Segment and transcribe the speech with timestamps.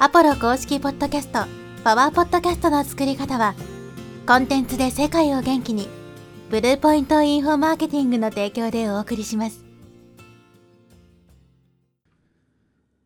[0.00, 1.44] アポロ公式ポッドキャスト、
[1.84, 3.54] パワーポッドキャストの作り方は、
[4.26, 5.88] コンテンツで世界を元気に、
[6.50, 9.64] ブルーポイントインフォマーケティングの提供でお送りします。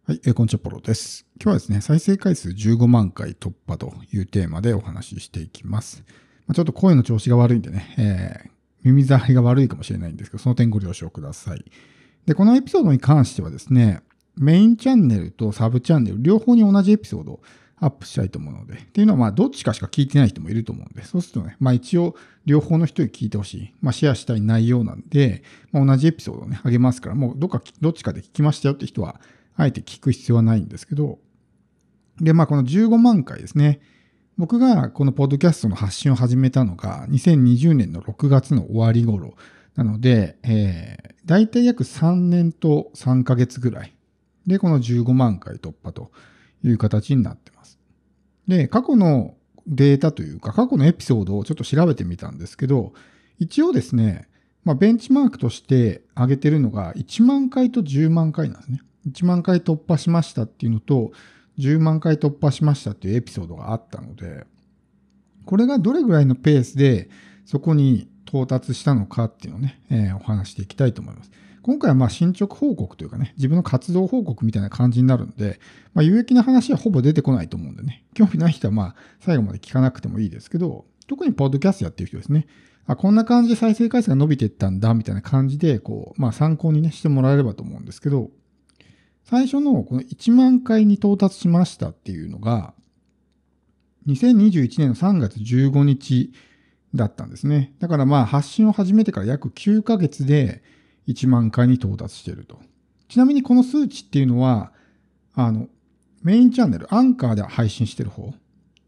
[0.07, 1.27] はい、えーこんにちは、ポロです。
[1.37, 6.03] 今日はですね、再生回数15万回突破というテーマでお話ししていきます。
[6.47, 11.65] まあ、ちょっと声の調子が悪いんでね、えー耳障りが悪いかもしれないんですけど、その点ご了承ください。
[12.27, 14.03] で、このエピソードに関してはですね、
[14.41, 17.41] メインチャンネルとサブチャンネル、両方に同じエピソードを
[17.81, 29.21] アップしたいと思うので、っていうのは、まあ、どっちかしか聞いてない人もいると思うんで、そうするとね、まあ一応、両方の人に聞いてほしい、まあシェアしたい内容なんで、まあ、同じエピソードをね、あげますから、もうどっか、どっちかで聞きましたよって人は、
[29.57, 31.19] あえて聞く必要はないんですけど、
[32.21, 33.81] で、まあこの15万回ですね。
[34.37, 39.35] 僕がこのポッドキャストの発信を始めたのが2020年の6月の終わり頃
[39.75, 43.93] なので、えー、大体約3年と3ヶ月ぐらい
[44.49, 46.11] でこの15万回突破と
[46.65, 47.79] いう形になってます。
[48.49, 49.35] で、過去の
[49.67, 52.93] データというか過去のエピソードをちょっと調べてみたんですけど、
[53.39, 54.29] 一応ですね、
[54.65, 58.81] まあ、ベンチマークとして上げてるのが1万回と10万回なんですね。
[59.09, 61.13] 1万回突破しましたっていうのと、
[61.59, 64.47] 10万回突破しましたっていうエピソードがあったので、
[65.45, 67.09] これがどれぐらいのペースで
[67.45, 71.31] そこに到達したのかっていうのをね、えーお話していきたいと思います。
[71.63, 75.61] 今回はまあ進捗報告というかね、自分の活動報告みたいな感じになるんで、
[75.95, 82.47] まあ、有益な話はほぼ出てこないと思うんでね、興味ない人はまあ最後まで聞かなくてもいいですけど、特にポッドキャストやってる人ですね、
[82.89, 88.31] あ、こんな感じで再生回数が伸びていったんだみたいな感じで、こう、まあ参考にね、してもらえればと思うんですけど、
[89.25, 92.73] 最初のこの1万回に到達しましたっていうのが、
[94.07, 96.33] 2021年の3月15日
[96.95, 97.75] だったんですね。
[97.79, 100.63] だからまあ発信を始めてから約9ヶ月で
[101.09, 102.61] 1万回に到達していると。
[103.09, 104.73] ちなみにこの数値っていうのは、
[105.35, 105.69] あの、
[106.23, 108.35] メインチャンネル、アンカーで配信してる方、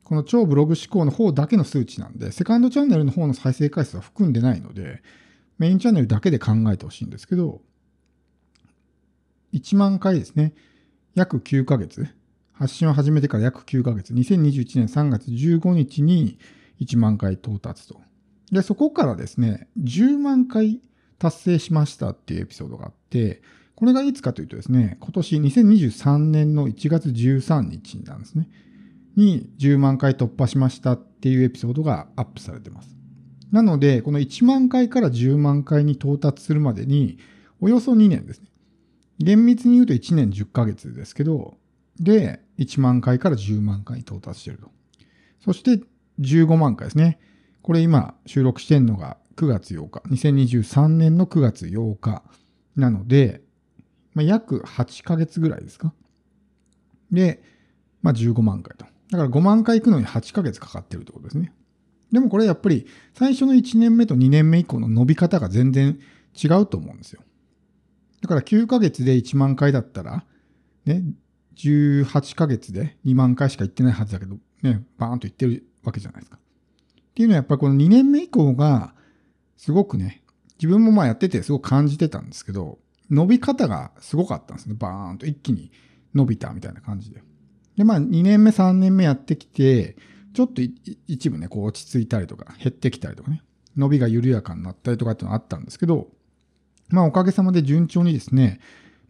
[0.04, 5.02] この超ブログ思考の方だけの数値なんで、セカンドチャンネルの方の再生回数は含んでないので、
[5.58, 7.60] メインチャンネルだけで考えてほしいんですけど、
[9.52, 10.52] 1万回ですね。
[11.14, 12.08] 約9ヶ月。
[12.52, 14.12] 発信を始めてから約9ヶ月。
[14.12, 16.38] 2021年3月15日に
[16.80, 18.00] 1万回到達と。
[18.52, 20.80] で、そこからですね、10万回
[21.20, 23.42] 達成しましたっていうエピソードがあって、
[23.76, 28.48] これがいつかというとですね、今年2023年の1月13日なんですね。
[29.16, 32.96] に10万回突破しましたっていうエピソードがアップされてます。
[33.52, 37.18] なので、この1万回から10万回に到達するまでに、
[37.60, 38.48] およそ2年ですね。
[39.18, 41.58] 厳密に言うと1年10ヶ月ですけど、
[41.98, 44.70] で、1万回から10万回に到達していると。
[45.44, 45.84] そして
[46.20, 47.18] 15万回ですね。
[47.62, 50.02] これ今収録してるのが9月8日。
[50.08, 52.22] 2023年の9月8日
[52.76, 53.42] なので、
[54.14, 55.92] まあ、約8ヶ月ぐらいですか？
[57.10, 57.42] で、
[58.02, 58.84] まあ、15万回と。
[59.10, 61.52] だから5万回行くのに8ヶ月かかってるってことですね。
[62.12, 65.98] でもこれやっぱり最初の1年目と2年目以降の伸び方が全然
[66.42, 67.22] 違うと思うんですよ。
[68.20, 70.24] だから9ヶ月で1万回だったら、
[70.84, 71.04] ね、
[71.56, 76.38] 18ヶ月で2万回しか行ってないはずだけど、ね、バーンと行ってるわけじゃないですか。
[77.10, 78.94] っていうのはやっぱりこの2年目以降が、
[79.56, 80.22] すごくね、
[80.58, 82.78] 自分もまあやっててすごく感じてたんですけど、
[83.10, 84.74] 伸び方がすごかったんですね。
[84.78, 85.72] バーンと一気に
[86.14, 87.22] 伸びたみたいな感じで。
[87.76, 89.96] で、まあ2年目、3年目やってきて、
[90.32, 90.62] ちょっと
[91.08, 93.42] 一部ね、こう落ち着いたりとか、減ってきたりとかね、
[93.76, 96.08] 伸びが緩やかになったりとかっていうのがあったんですけど、
[96.88, 98.60] まあおかげさまで順調にですね、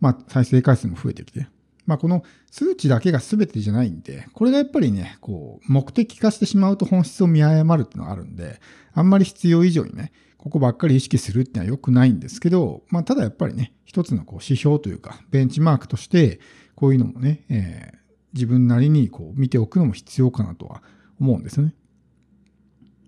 [0.00, 1.47] まあ再生回数も増えてきて、
[1.90, 8.60] まあこの数値だけが全てじゃないんで、これがやっぱりね、こう目的化してしまうと本質を見誤るっていうのがあるんで、
[8.94, 16.40] あんまり必要以上にね、ここばっかり意識するっていうのは良くないんですけど、まあただやっぱりね、一つのこう指標というか、ベンチマークとして、
[16.76, 18.00] こういうのもね、えー
[18.32, 20.82] 自分なりにこう見ておくのも必要かなとは
[21.20, 21.74] 思うんですね。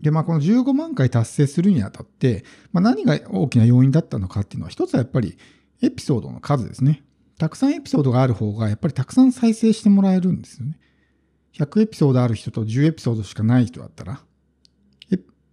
[0.00, 5.38] で、まあ、この15万回達成するにあたって、まあ、何が大きな要因だったのかっていうのは、一つはやっぱり
[5.80, 7.04] エピソードの数ですね。
[7.42, 10.78] たくさんエピソードがある方が、やっぱりたくさん再生してもらえるんですよね。
[11.54, 14.20] 100エピソードある人と10エピソードしかない人だったら、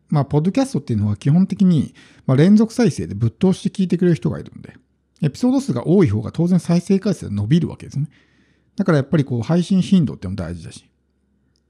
[0.10, 1.96] まあ、ポッドキャストっていうのは基本的に、
[2.28, 4.76] まあ、連続再生でぶっ通して聞いてくれる人がいるんで、
[5.24, 8.08] エピソード数が多い方が当然再生回数が伸びるわけですね。
[8.76, 10.88] だからやっぱりこう配信頻度ってのも大事だし。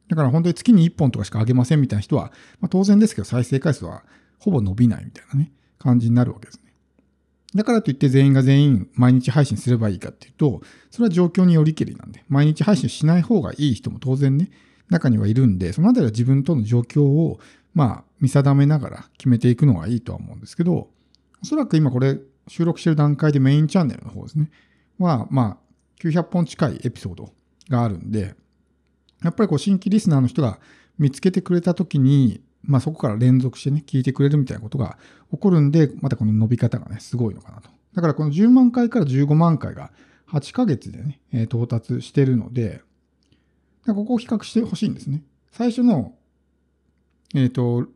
[0.09, 4.03] だから本当に月に1本とかしか上げませんみたいな人は、まあ、当然ですけど再生回数は
[4.37, 6.68] ほぼ伸びないみたいなね、感じになるわけですね。
[7.55, 10.61] だからといって全員が全員毎日配信すればいいかっていうと、
[10.91, 14.51] それは状況によりけりなんで、毎日配信しない方がいい人も当然ね、
[14.89, 17.39] 中にはいるんで、そのあたりは自分との状況を、
[17.73, 20.89] まあ、見定めながら決めていくのがいいとは思うんですけど、
[21.41, 24.51] おそらく今これ収録してる段階でメインチャンネルの方ですね、
[24.99, 27.31] は、まあ、900本近いエピソード
[27.69, 28.35] があるんで、
[29.23, 30.59] やっぱりこう新規リスナーの人が
[30.97, 34.97] 見つけてくれた時に、まあそこから連続してね、聞いてくれるみたいなことが
[35.31, 37.69] 起こるんで、またこの伸び方がね、すごいのかなと。
[37.95, 39.91] だからこの10万回から15万回が
[40.31, 42.81] 8ヶ月でね、えー到達してるので、
[43.87, 45.23] ここを比較してほしいんですね。
[45.51, 46.13] 最初の、
[47.33, 47.87] えっ、と、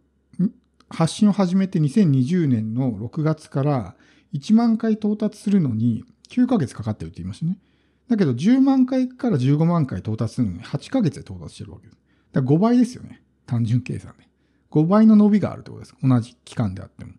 [0.90, 3.96] 発信を始めて2020年の6月から
[4.34, 7.60] 1万回到達するのに9ヶ月かかってるって言いましたね。
[8.10, 12.00] だけど10万回から15万回到達するのに8ヶ月で到達してるわけです。
[12.32, 13.22] だから5倍ですよね。
[13.46, 14.28] 単純計算で。
[14.74, 15.96] 5倍の伸びがあるってことです。
[16.02, 17.14] 同じ期間であっても。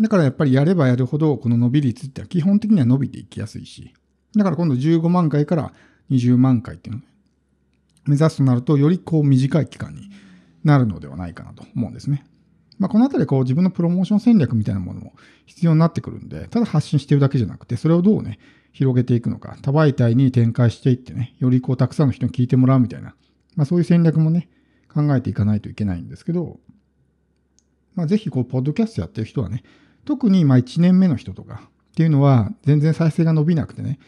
[0.00, 3.92] だからやっぱりやればやるほどこの伸び率って基本的には伸びていきやすいし。
[4.34, 5.72] だから今度15万回から
[6.10, 7.04] 20万回っていうのを
[8.06, 10.08] 目指すとなるとよりこう短い期間に
[10.64, 12.24] なるのではないかなと思うんですね。
[12.78, 15.12] まあ、このあたりこう自分のプロモーション戦略みたいなものも
[15.46, 18.40] 必要になってくるんで、ただ発信してるだけじゃなくて、それをどうね、
[18.72, 23.14] 広げていくのか、多媒体に展開していってね、よりこうたくさんの人に聞いてもらうみたいな、
[23.54, 24.48] まあそういう戦略もね、
[24.92, 26.60] 考えていかないといけないんですけど、
[27.94, 29.62] まあぜひこう、ポッドキャストやってる人はね、
[30.04, 33.98] 特にまあ1年目の人とかっていうのは、全然再生が伸びなくてね、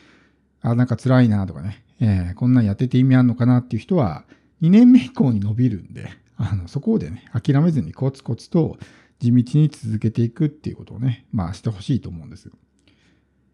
[0.63, 4.25] あ、なんか辛いなとかね、えーこんなんやってて意味あんのかなっていう人は、
[4.63, 8.79] 2年目以降に伸びるんで、あの、そこでね、諦めずにコツコツと
[9.21, 12.53] 地道に続けていくっていうことをね、まあしてほしいと思うんですよ。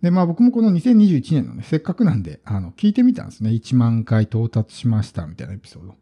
[0.03, 3.51] で、まあ僕もこの2021年のね、せっかくなんで、あの、聞いてみたんですね。
[3.51, 5.97] 1万回到達しましたみたいなエピソード。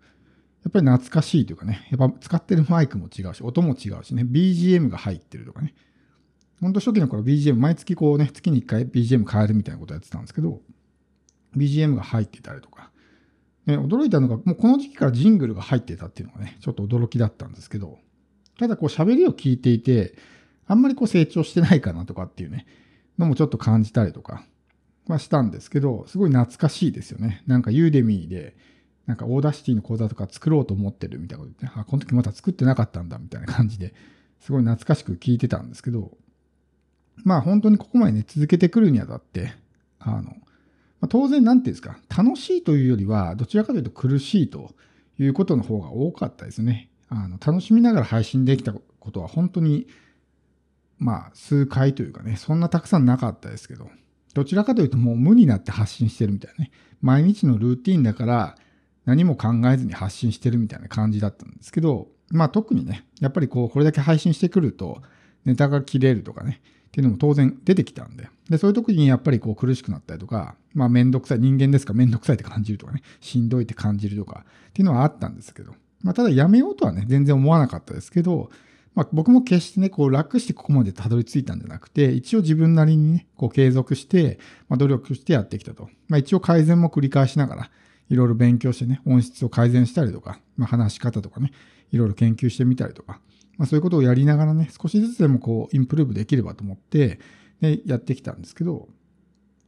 [0.68, 5.74] やっぱり懐かしいというかね、やっぱ使ってるマイクも違うし、音も違うしね、BGM が入ってるとかね。
[6.60, 10.60] ほんと初期の頃 BGM、毎月こうね、月に1回 BGM 変えるみたいなことやってたんですけど、
[11.56, 12.90] BGM が入ってたりとか、
[13.64, 17.98] ね、驚いたのが、もうこの時期からジングルが入ってたっていうのがね、ちょっと驚きだったんですけど、
[18.58, 20.18] ただこう喋りを聞いていて、
[20.66, 22.66] あんまりこう成長してないかなとかっていうね、
[23.16, 24.44] のもちょっと感じたりとか、
[25.06, 27.42] まあしたんですけど、すごい懐かしいですよね。
[27.46, 28.54] なんか Udemy で、
[29.08, 33.94] なんか Audacity の講座とか作ろうと思ってるみたいなこと言って、あ、この時まだ作ってなかったんだみたいな感じで、
[34.38, 36.12] すごい懐かしく聞いてたんですけど、
[37.24, 39.54] まあ本当にここまでね、続けてくるにあたって、
[39.98, 40.22] あの、
[41.00, 44.74] まあ、当然なんていうんですか、楽しいというよりは、どちらかというと苦しいと
[45.18, 46.90] いうことの方が多かったですね。
[47.08, 49.86] あの、楽しみながら配信できたことは本当に、
[50.98, 53.88] まあ、数回というかね、そんなたくさんなかったですけど、
[54.34, 56.70] どちらかというともう無になって発信してるみたいなね。
[57.00, 58.56] 毎日のルーティンだから
[59.08, 65.00] 何も考えずに発信してるみたいな感じだったんですけど、まあ特にね、やっぱりこう、これだけ配信してくると、
[65.46, 68.28] ネタが切れるとかね、っていうのも当然出てきたんで。
[68.50, 75.72] で、そういう時にやっぱりこう苦しくなったりとか、まあめんどくさい、人間ですからめんどくさいって感じるとかね、しんどいって感じるとかっていうのはあったんですけど、
[76.02, 78.50] まあただやめようとはね、全然思わなかったですけど、
[78.94, 84.38] まあ僕も決してね、こう楽してここまでたどり着いたんじゃなくて、一応自分なりにね、こう継続して、
[84.68, 85.88] まあ努力してやってきたと。
[86.08, 87.70] まあ一応改善も繰り返しながら、
[88.08, 91.52] いろいろ勉強してね、音質を改善したりとか、まあ話し方とかね、
[91.92, 93.20] いろいろ研究してみたりとか、
[93.56, 97.20] まあそういうことをやりながらね、少しずつでもこうインプルーブできればと思って、
[97.60, 98.88] で、やってきたんですけど、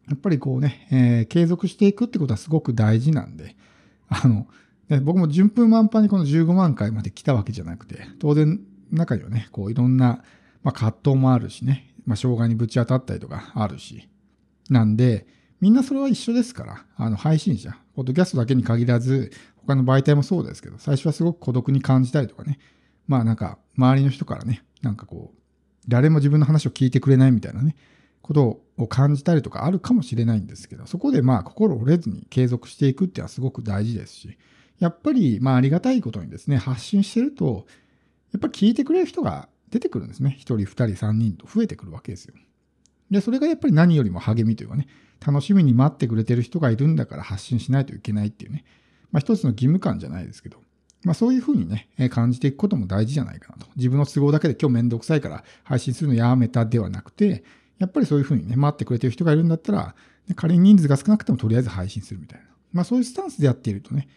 [0.08, 3.56] やっぱりこうね、えー継続していくってことはすごく大事なんで、
[4.08, 4.46] あの、
[4.88, 8.60] ね僕も順風満帆にこの15万回まで来たわけじゃなくて、当然
[8.90, 10.22] 中にはね、こういろんな、
[10.62, 14.08] まあ、葛藤もあるしね、まあ、障害にぶち当たったりとかあるし、
[14.68, 15.26] なんで、
[15.60, 22.58] みんなそれは一緒ですから、あの、配信者、ポッドキャストだけに限らず、他の媒体もそうですけど、最初はすごく孤独に感じたりとかね、
[23.06, 25.38] まあなんか、周りの人からね、なんかこう、
[25.88, 27.76] 誰も自分の話を聞いてくれないみたいなね、
[28.22, 34.38] ことを感じたりとかあるかもしれないんですけど、そこでまあ心折れずに継続していくっていうのはすごく大事ですし、
[34.78, 37.66] やっぱりまあありがたいことにですね、発信してると、
[38.32, 40.36] やっぱり聞いてくれる人が出てくるんですね。
[40.38, 42.34] 一人、二人、三人と増えてくるわけですよ。
[43.10, 44.86] で、それがやっぱり何よりも励みというかね、
[45.24, 48.64] 楽しみに待ってくれてる人がいるんだから発信しないといけないっていうね、
[49.10, 50.58] まあ一つの義務感じゃないですけど、
[51.04, 53.66] まあそういうふうにね、感じていくことも大事じゃないかなと。
[53.76, 57.44] 自分の都合だけで今日めんどくさいから配信するのやめたではなくて、
[57.78, 59.94] やっぱりそういうふうにね、待ってくれてる人がいるんだったら、
[60.36, 62.46] 仮に人数が少なくてもとりあえず配信するみたいな。
[62.72, 64.08] まあそういうスタンスでやっているとね、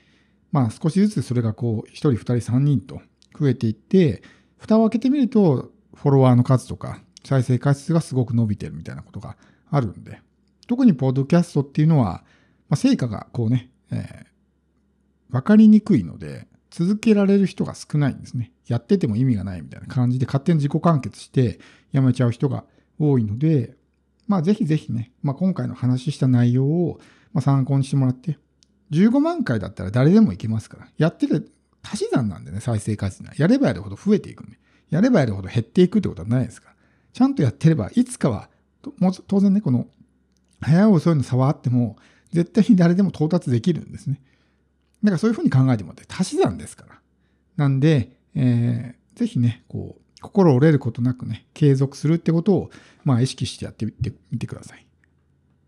[0.52, 3.02] まあ少しずつそれがこう、一人、二人、三人と
[3.40, 4.22] 増えていって、
[4.58, 9.38] 蓋を開けてみると、フォロワーの数とか、再生回数がすごく伸びてるみたいなことが
[9.72, 10.22] あるんで、
[10.68, 12.24] 特にポッドキャストっていうのは、
[12.70, 18.52] まあ、成果がこうね、えー、わかりにくいので、続けられる人が少ないんですね。
[18.68, 21.60] やってても意味がないみたいな感じで勝手に自己完結して
[21.92, 22.64] やめちゃう人が
[23.00, 23.76] 多いので、
[24.28, 27.00] まあぜひぜひね、まあ今回の話した内容を
[27.42, 28.40] 参考にしてもらって、
[28.92, 31.52] 15万回だったら誰でもいけますから、やってる
[31.84, 33.34] 足し算なんでね、再生回数が。
[33.38, 34.58] やればやるほど増えていくんで、
[34.90, 36.73] やればやるほど減っていくってことはないですから。
[37.14, 38.50] ちゃんとやってれば、いつかは、
[38.98, 39.88] もう当然ね、この、
[40.60, 41.98] 早い遅いの差はあっても、
[42.32, 44.20] 絶対に誰でも到達できるんですね。
[45.04, 47.00] だからそういうふうに考えてもらって、足し算ですから。
[47.56, 52.72] なんで、えー、ぜひね、こう、心折れることなくね、継続するってことを、
[53.04, 54.86] まあ、意識してやってみてみてください。